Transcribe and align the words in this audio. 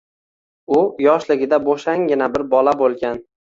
U 0.77 0.79
“yoshligida 1.09 1.61
bo’shangina 1.69 2.33
bir 2.39 2.47
bola” 2.57 2.77
bo’lgan. 2.83 3.25